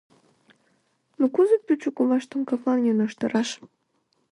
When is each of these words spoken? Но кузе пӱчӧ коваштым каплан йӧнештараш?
Но 1.19 1.25
кузе 1.35 1.57
пӱчӧ 1.65 1.89
коваштым 1.97 2.41
каплан 2.49 2.79
йӧнештараш? 2.85 3.49